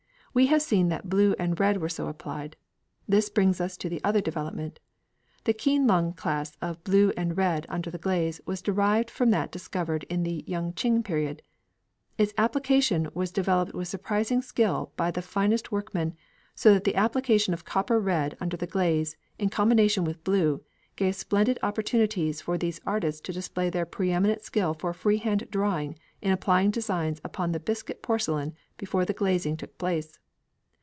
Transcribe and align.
We 0.33 0.45
have 0.47 0.61
seen 0.61 0.87
that 0.87 1.09
blue 1.09 1.35
and 1.37 1.59
red 1.59 1.81
were 1.81 1.89
so 1.89 2.07
applied. 2.07 2.55
This 3.05 3.27
brings 3.29 3.59
us 3.59 3.75
to 3.75 3.89
the 3.89 4.01
other 4.01 4.21
development. 4.21 4.79
The 5.43 5.51
Keen 5.51 5.85
lung 5.87 6.13
class 6.13 6.55
of 6.61 6.81
blue 6.85 7.11
and 7.17 7.35
red 7.35 7.65
under 7.67 7.91
the 7.91 7.97
glaze 7.97 8.39
was 8.45 8.61
derived 8.61 9.11
from 9.11 9.31
that 9.31 9.51
discovered 9.51 10.03
in 10.05 10.23
the 10.23 10.45
Yung 10.47 10.71
ching 10.73 11.03
period. 11.03 11.41
Its 12.17 12.33
application 12.37 13.09
was 13.13 13.33
developed 13.33 13.73
with 13.73 13.89
surprising 13.89 14.41
skill 14.41 14.93
by 14.95 15.11
the 15.11 15.21
finest 15.21 15.69
workmen, 15.69 16.15
so 16.55 16.73
that 16.73 16.85
the 16.85 16.95
application 16.95 17.53
of 17.53 17.65
copper 17.65 17.99
red 17.99 18.37
under 18.39 18.55
the 18.55 18.65
glaze, 18.67 19.17
in 19.37 19.49
combination 19.49 20.05
with 20.05 20.23
blue, 20.23 20.63
gave 20.95 21.13
splendid 21.15 21.59
opportunities 21.61 22.39
for 22.39 22.57
these 22.57 22.79
artists 22.85 23.19
to 23.19 23.33
display 23.33 23.69
their 23.69 23.85
pre 23.85 24.11
eminent 24.13 24.41
skill 24.43 24.73
for 24.73 24.93
freehand 24.93 25.45
drawing 25.51 25.97
in 26.21 26.31
applying 26.31 26.71
designs 26.71 27.19
upon 27.21 27.51
the 27.51 27.59
biscuit 27.59 28.01
porcelain 28.01 28.53
before 28.77 29.03
the 29.03 29.13
glazing 29.13 29.57
took 29.57 29.77
place. 29.77 30.17